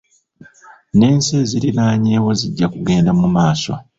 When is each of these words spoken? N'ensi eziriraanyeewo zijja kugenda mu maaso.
N'ensi 0.97 1.31
eziriraanyeewo 1.43 2.29
zijja 2.39 2.67
kugenda 2.73 3.11
mu 3.19 3.27
maaso. 3.35 3.71